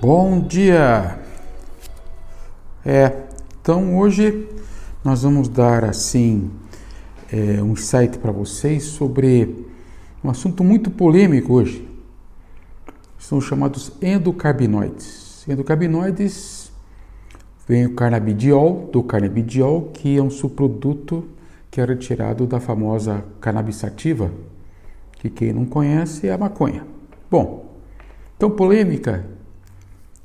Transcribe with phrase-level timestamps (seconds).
[0.00, 1.18] Bom dia!
[2.86, 3.24] É,
[3.60, 4.48] então hoje
[5.04, 6.50] nós vamos dar assim
[7.30, 9.66] é, um insight para vocês sobre
[10.24, 11.86] um assunto muito polêmico hoje.
[13.18, 15.46] São chamados endocarbinoides.
[15.46, 16.72] Endocarbinoides
[17.68, 21.28] vem o carnabidiol, do carnabidiol, que é um subproduto
[21.70, 24.32] que é retirado da famosa cannabis sativa,
[25.18, 26.86] que quem não conhece é a maconha.
[27.30, 27.76] Bom,
[28.34, 29.38] então polêmica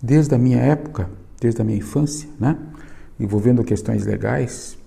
[0.05, 1.09] desde a minha época,
[1.41, 2.55] desde a minha infância, né?
[3.19, 4.77] envolvendo questões legais,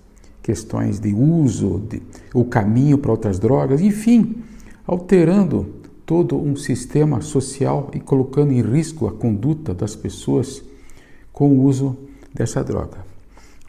[0.41, 2.01] questões de uso, de,
[2.33, 4.37] o caminho para outras drogas, enfim,
[4.87, 5.67] alterando
[6.05, 10.63] todo um sistema social e colocando em risco a conduta das pessoas
[11.33, 11.97] com o uso
[12.33, 12.99] dessa droga.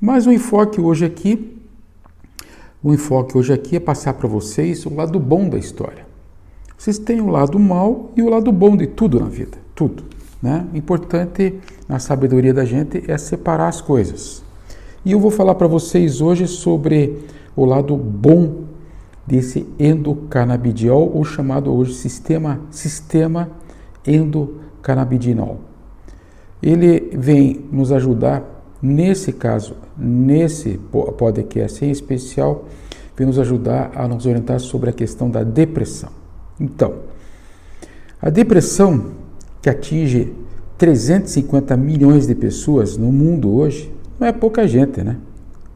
[0.01, 1.59] Mas o enfoque hoje aqui,
[2.83, 6.07] o enfoque hoje aqui é passar para vocês o lado bom da história.
[6.79, 10.20] Vocês têm o lado mal e o lado bom de tudo na vida, tudo.
[10.43, 10.67] Né?
[10.75, 14.43] Importante na sabedoria da gente é separar as coisas.
[15.05, 17.25] E eu vou falar para vocês hoje sobre
[17.57, 18.65] o lado bom
[19.27, 23.51] desse endocannabidiol, ou chamado hoje sistema, sistema
[24.07, 25.61] endocannabidinol.
[26.63, 28.43] Ele vem nos ajudar,
[28.83, 30.79] nesse caso, nesse
[31.17, 32.65] podcast em especial,
[33.17, 36.11] vem nos ajudar a nos orientar sobre a questão da depressão.
[36.59, 36.95] Então,
[38.21, 39.13] a depressão
[39.61, 40.33] que atinge
[40.79, 45.17] 350 milhões de pessoas no mundo hoje, não é pouca gente, né?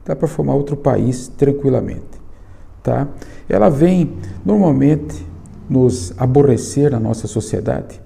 [0.05, 2.21] Dá para formar outro país tranquilamente,
[2.83, 3.09] tá?
[3.49, 5.27] Ela vem normalmente
[5.69, 8.01] nos aborrecer na nossa sociedade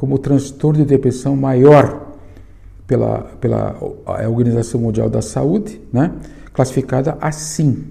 [0.00, 2.14] como o transtorno de depressão maior
[2.86, 3.76] pela, pela
[4.26, 6.12] Organização Mundial da Saúde, né?
[6.54, 7.84] classificada assim.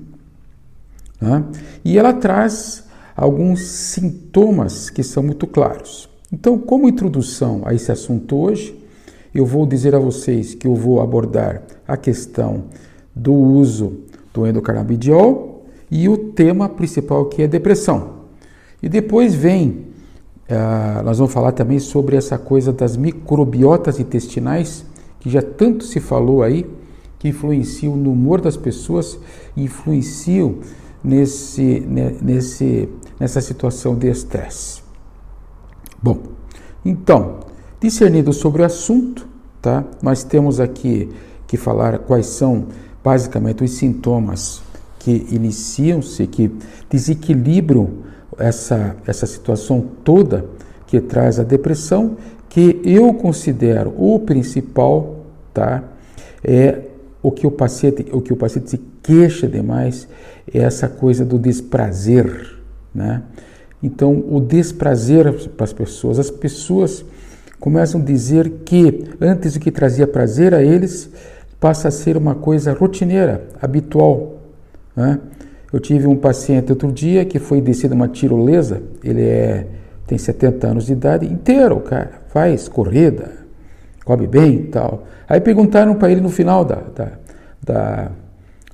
[1.22, 1.44] Né?
[1.86, 2.84] E ela traz
[3.16, 6.09] alguns sintomas que são muito claros.
[6.32, 8.78] Então, como introdução a esse assunto hoje,
[9.34, 12.66] eu vou dizer a vocês que eu vou abordar a questão
[13.16, 14.02] do uso
[14.34, 18.20] do endocarnabidiol e o tema principal que é depressão.
[18.82, 19.88] E depois vem,
[20.50, 24.86] uh, nós vamos falar também sobre essa coisa das microbiotas intestinais,
[25.20, 26.66] que já tanto se falou aí,
[27.18, 29.20] que influenciam no humor das pessoas,
[29.58, 30.60] influenciam
[31.04, 31.82] nesse,
[32.22, 32.88] nesse,
[33.20, 34.89] nessa situação de estresse.
[36.02, 36.18] Bom,
[36.86, 37.42] então,
[37.80, 39.28] discernindo sobre o assunto,
[39.62, 39.84] tá?
[40.02, 41.10] Nós temos aqui
[41.46, 42.68] que falar quais são
[43.04, 44.62] basicamente os sintomas
[45.00, 46.52] que iniciam-se, que
[46.90, 47.90] desequilibram
[48.38, 50.46] essa, essa situação toda
[50.88, 52.16] que traz a depressão,
[52.48, 55.84] que eu considero o principal, tá?
[56.44, 56.82] É
[57.22, 60.08] o que o paciente, o que o paciente se queixa demais
[60.52, 62.58] é essa coisa do desprazer,
[62.96, 63.24] né?
[63.82, 67.06] Então, o desprazer para as pessoas, as pessoas
[67.60, 71.10] começam a dizer que antes o que trazia prazer a eles
[71.60, 74.38] passa a ser uma coisa rotineira, habitual.
[74.96, 75.20] Né?
[75.72, 79.68] Eu tive um paciente outro dia que foi descido uma tirolesa, ele é,
[80.08, 83.32] tem 70 anos de idade, inteiro, cara, faz corrida,
[84.04, 85.04] come bem e tal.
[85.28, 87.12] Aí perguntaram para ele no final da, da,
[87.62, 88.12] da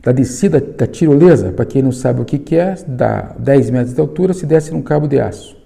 [0.05, 3.95] da descida da tirolesa, para quem não sabe o que, que é, dá 10 metros
[3.95, 5.57] de altura, se desce num cabo de aço.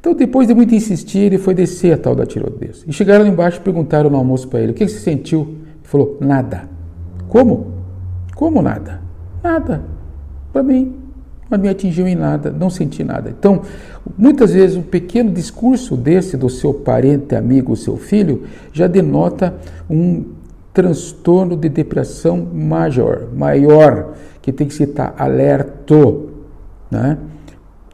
[0.00, 2.82] Então, depois de muito insistir, ele foi descer a tal da tirolesa.
[2.86, 5.42] E chegaram lá embaixo e perguntaram no almoço para ele: o que você sentiu?
[5.42, 6.66] Ele falou: nada.
[7.28, 7.74] Como?
[8.34, 9.02] Como nada?
[9.42, 9.82] Nada.
[10.50, 10.94] Para mim,
[11.50, 13.34] não me atingiu em nada, não senti nada.
[13.38, 13.62] Então,
[14.16, 19.54] muitas vezes, um pequeno discurso desse do seu parente, amigo, seu filho, já denota
[19.90, 20.24] um
[20.74, 26.30] transtorno de depressão maior, maior, que tem que estar alerto,
[26.90, 27.16] né?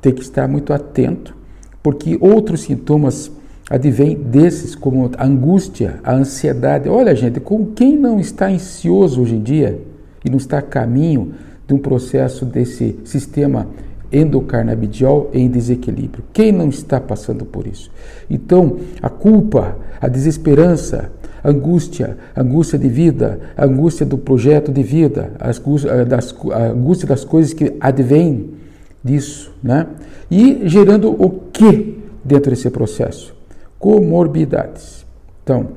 [0.01, 1.37] tem que estar muito atento,
[1.83, 3.31] porque outros sintomas
[3.69, 6.89] advêm desses, como a angústia, a ansiedade.
[6.89, 9.81] Olha, gente, com quem não está ansioso hoje em dia
[10.25, 11.35] e não está a caminho
[11.69, 13.69] de um processo desse sistema
[14.11, 16.25] endocarnabidiol em desequilíbrio?
[16.33, 17.93] Quem não está passando por isso?
[18.29, 21.13] Então, a culpa, a desesperança,
[21.45, 27.53] angústia, angústia de vida, angústia do projeto de vida, angústia das, a angústia das coisas
[27.53, 28.51] que advêm
[29.03, 29.87] disso, né?
[30.31, 33.35] E gerando o que dentro desse processo?
[33.79, 35.05] Comorbidades.
[35.43, 35.69] Então,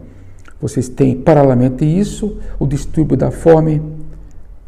[0.61, 3.81] vocês têm paralelamente isso, o distúrbio da fome,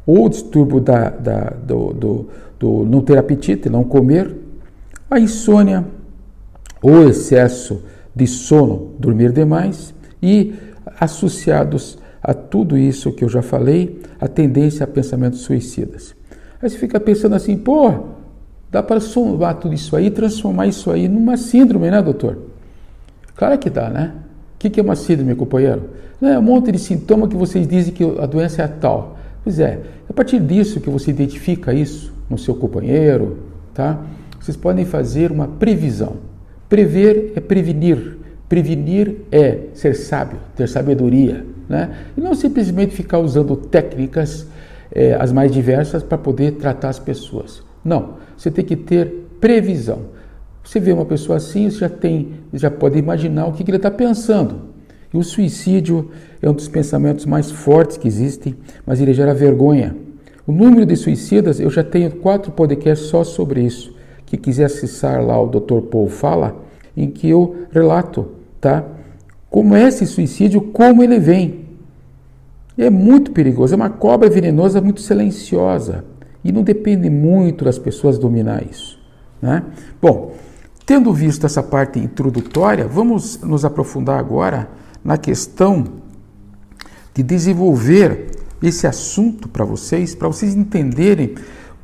[0.05, 2.27] ou o distúrbio da, da, do, do,
[2.59, 4.35] do não ter apetite, não comer,
[5.09, 5.85] a insônia,
[6.81, 7.83] o excesso
[8.15, 10.53] de sono, dormir demais, e
[10.99, 16.15] associados a tudo isso que eu já falei, a tendência a pensamentos suicidas.
[16.61, 17.91] Aí você fica pensando assim, pô,
[18.71, 22.37] dá para somar tudo isso aí, transformar isso aí numa síndrome, né, doutor?
[23.35, 24.13] Claro que dá, né?
[24.55, 25.89] O que é uma síndrome, companheiro?
[26.21, 29.19] É um monte de sintoma que vocês dizem que a doença é tal.
[29.43, 33.37] Pois é, a partir disso que você identifica isso no seu companheiro,
[33.73, 33.99] tá?
[34.39, 36.13] Vocês podem fazer uma previsão.
[36.67, 38.17] Prever é prevenir.
[38.55, 41.93] Prevenir é ser sábio, ter sabedoria, né?
[42.15, 44.47] E não simplesmente ficar usando técnicas
[44.93, 47.61] é, as mais diversas para poder tratar as pessoas.
[47.83, 50.03] Não, você tem que ter previsão.
[50.63, 53.75] Você vê uma pessoa assim, você já tem, já pode imaginar o que, que ele
[53.75, 54.69] está pensando.
[55.13, 56.11] E o suicídio
[56.41, 58.55] é um dos pensamentos mais fortes que existem,
[58.85, 59.97] mas ele gera vergonha.
[60.47, 63.93] O número de suicidas, eu já tenho quatro podcasts só sobre isso.
[64.25, 65.81] Que quiser acessar lá o Dr.
[65.91, 66.63] Paul Fala,
[66.95, 68.34] em que eu relato,
[68.65, 68.83] tá?
[69.47, 71.65] Como é esse suicídio, como ele vem.
[72.75, 76.03] é muito perigoso, é uma cobra venenosa muito silenciosa.
[76.43, 78.99] E não depende muito das pessoas dominar isso.
[79.39, 79.63] Né?
[80.01, 80.33] Bom,
[80.83, 84.67] tendo visto essa parte introdutória, vamos nos aprofundar agora
[85.03, 85.83] na questão
[87.13, 88.31] de desenvolver
[88.63, 91.35] esse assunto para vocês, para vocês entenderem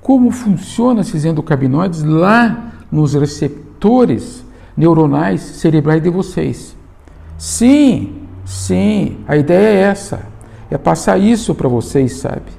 [0.02, 4.44] como funcionam esses endocabinoides lá nos receptores
[4.76, 6.76] neuronais cerebrais de vocês.
[7.38, 10.22] Sim, sim, a ideia é essa.
[10.70, 12.52] É passar isso para vocês, sabe?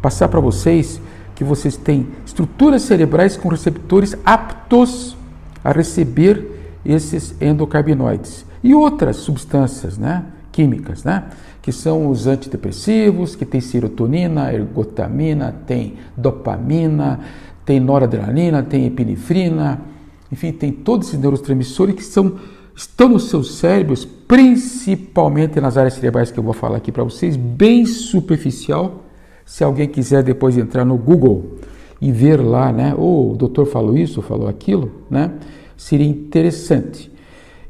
[0.00, 1.00] Passar para vocês
[1.34, 5.16] que vocês têm estruturas cerebrais com receptores aptos
[5.62, 11.24] a receber esses endocarbinoides e outras substâncias né, químicas, né,
[11.60, 17.20] que são os antidepressivos, que tem serotonina, ergotamina, tem dopamina,
[17.64, 19.80] tem noradrenalina, tem epinefrina,
[20.30, 22.34] enfim, tem todos esses neurotransmissores que são,
[22.74, 27.36] estão nos seus cérebros, principalmente nas áreas cerebrais que eu vou falar aqui para vocês,
[27.36, 29.04] bem superficial.
[29.44, 31.56] Se alguém quiser depois entrar no Google
[32.00, 35.32] e ver lá, né, oh, o doutor falou isso, falou aquilo, né,
[35.76, 37.10] seria interessante.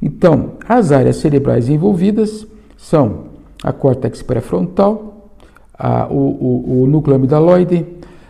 [0.01, 2.47] Então, as áreas cerebrais envolvidas
[2.77, 3.29] são
[3.63, 5.31] a córtex pré-frontal,
[6.11, 7.87] o, o, o, núcleo amidaloide,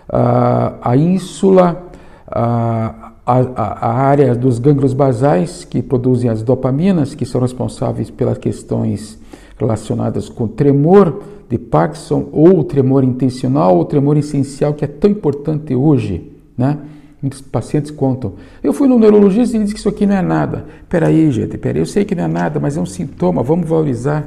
[0.09, 1.91] a, a ínsula,
[2.27, 8.39] a, a, a, área dos gânglios basais que produzem as dopaminas, que são responsáveis pelas
[8.39, 9.19] questões
[9.59, 15.75] relacionadas com tremor de Parkinson, ou tremor intencional, ou tremor essencial, que é tão importante
[15.75, 16.79] hoje, né?
[17.21, 18.35] Muitos pacientes contam.
[18.63, 20.65] Eu fui no neurologista e ele disse que isso aqui não é nada.
[20.89, 24.27] Peraí, gente, peraí, eu sei que não é nada, mas é um sintoma, vamos valorizar.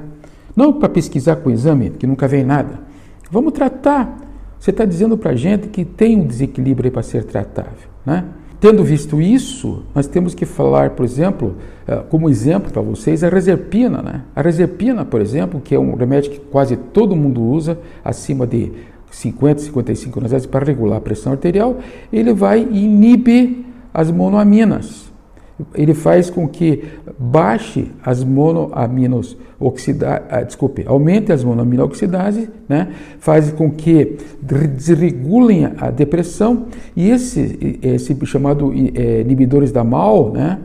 [0.55, 2.81] Não para pesquisar com o exame, que nunca vem nada.
[3.31, 4.15] Vamos tratar.
[4.59, 7.89] Você está dizendo para a gente que tem um desequilíbrio para ser tratável.
[8.05, 8.25] Né?
[8.61, 11.55] Tendo visto isso, nós temos que falar, por exemplo,
[11.87, 14.03] eh, como exemplo para vocês, a reserpina.
[14.03, 14.21] Né?
[14.35, 18.71] A reserpina, por exemplo, que é um remédio que quase todo mundo usa, acima de
[19.09, 21.79] 50, 55 anos para regular a pressão arterial,
[22.13, 25.10] ele vai e inibe as monoaminas.
[25.73, 26.83] Ele faz com que
[27.17, 32.89] baixe as monoaminos oxidase, ah, desculpe, aumente as monoaminoxidases, né?
[33.19, 36.65] faz com que desregulem a depressão
[36.95, 40.59] e esse, esse chamado é, inibidores da MAO, né?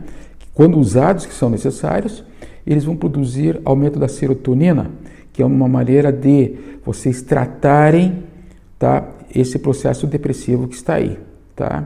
[0.53, 2.23] quando usados, que são necessários,
[2.65, 4.89] eles vão produzir aumento da serotonina,
[5.31, 8.23] que é uma maneira de vocês tratarem
[8.79, 9.07] tá?
[9.33, 11.19] esse processo depressivo que está aí.
[11.55, 11.83] Tá?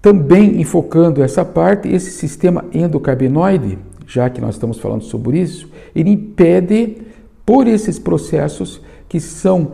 [0.00, 6.10] Também enfocando essa parte, esse sistema endocarbinoide, já que nós estamos falando sobre isso, ele
[6.10, 6.98] impede
[7.44, 9.72] por esses processos que são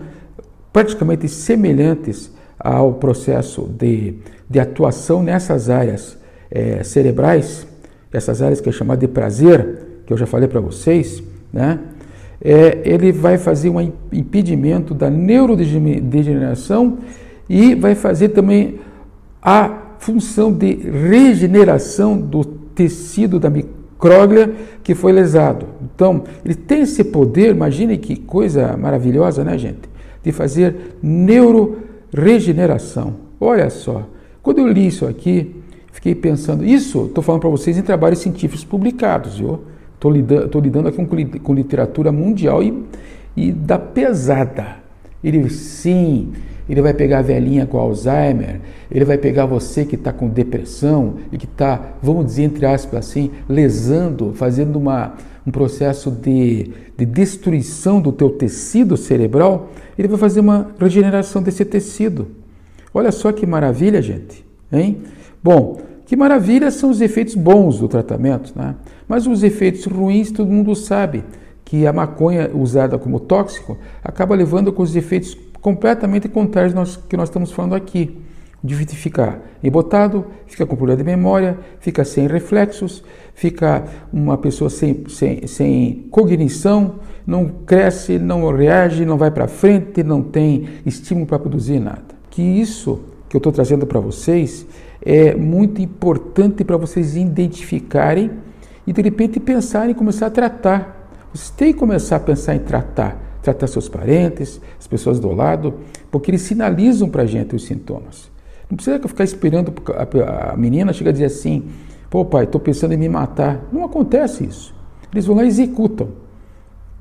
[0.73, 4.15] praticamente semelhantes ao processo de,
[4.49, 6.17] de atuação nessas áreas
[6.51, 7.67] é, cerebrais,
[8.13, 11.23] essas áreas que é chamada de prazer, que eu já falei para vocês,
[11.53, 11.81] né?
[12.45, 13.81] é, ele vai fazer um
[14.13, 16.99] impedimento da neurodegeneração
[17.49, 18.81] e vai fazer também
[19.43, 25.65] a função de regeneração do tecido da micróglia que foi lesado.
[25.83, 29.89] Então, ele tem esse poder, imagine que coisa maravilhosa, né, gente?
[30.23, 33.15] De fazer neuroregeneração.
[33.41, 34.07] Olha só,
[34.43, 35.57] quando eu li isso aqui,
[35.91, 39.61] fiquei pensando, isso estou falando para vocês em trabalhos científicos publicados, viu?
[39.95, 42.85] Estou lidando, lidando aqui com, com literatura mundial e,
[43.35, 44.85] e da pesada.
[45.23, 46.35] Ele, sim,
[46.69, 51.15] ele vai pegar a velhinha com Alzheimer, ele vai pegar você que está com depressão
[51.31, 55.15] e que está, vamos dizer entre aspas assim, lesando, fazendo uma,
[55.47, 61.65] um processo de, de destruição do teu tecido cerebral, ele vai fazer uma regeneração desse
[61.65, 62.29] tecido.
[62.93, 64.45] Olha só que maravilha, gente.
[64.73, 65.03] Hein?
[65.43, 68.75] Bom, que maravilha são os efeitos bons do tratamento, né?
[69.09, 71.25] Mas os efeitos ruins todo mundo sabe
[71.65, 77.31] que a maconha usada como tóxico acaba levando com os efeitos completamente contrários que nós
[77.31, 78.21] estamos falando aqui.
[78.63, 83.05] de ficar embotado, fica com problema de memória, fica sem reflexos,
[83.35, 90.03] fica uma pessoa sem, sem, sem cognição, não cresce, não reage, não vai para frente,
[90.03, 92.15] não tem estímulo para produzir nada.
[92.31, 94.67] Que isso que eu estou trazendo para vocês
[95.03, 98.31] é muito importante para vocês identificarem
[98.87, 101.11] e de repente pensarem em começar a tratar.
[101.33, 105.75] Vocês têm que começar a pensar em tratar, tratar seus parentes, as pessoas do lado,
[106.11, 108.31] porque eles sinalizam para a gente os sintomas.
[108.71, 109.73] Não precisa ficar esperando
[110.27, 111.65] a menina chegar a dizer assim:
[112.09, 113.69] pô, pai, estou pensando em me matar.
[113.71, 114.75] Não acontece isso.
[115.13, 116.09] Eles vão lá e executam.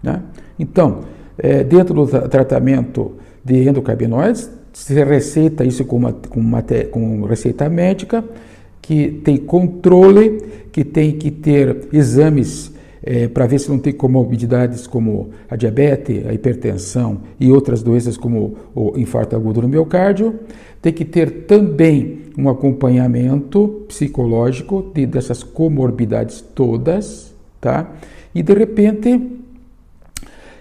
[0.02, 0.22] Né?
[0.60, 1.00] Então,
[1.38, 7.70] é, dentro do tratamento de endocarbinoides, se receita isso com, uma, com, uma, com receita
[7.70, 8.24] médica,
[8.82, 12.73] que tem controle, que tem que ter exames
[13.04, 18.16] é, para ver se não tem comorbidades como a diabetes, a hipertensão e outras doenças
[18.16, 20.40] como o infarto agudo no miocárdio.
[20.82, 27.92] Tem que ter também um acompanhamento psicológico de, dessas comorbidades todas, tá?
[28.34, 29.22] E de repente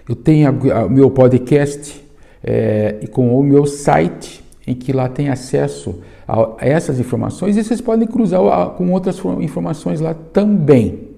[0.07, 2.03] eu tenho o meu podcast
[2.43, 5.95] é, com o meu site em que lá tem acesso
[6.27, 11.12] a essas informações e vocês podem cruzar com outras informações lá também.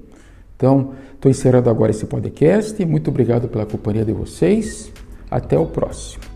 [0.56, 2.84] Então, estou encerrando agora esse podcast.
[2.86, 4.92] Muito obrigado pela companhia de vocês.
[5.30, 6.35] Até o próximo.